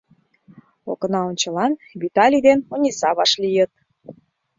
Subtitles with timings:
[0.91, 3.71] Окна ончылан Виталий ден Ониса вашлийыт.